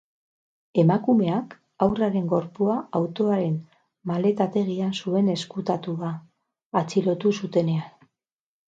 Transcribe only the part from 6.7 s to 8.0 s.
atxilotu zutenean.